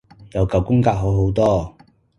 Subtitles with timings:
[0.31, 1.77] 有九宮格好好多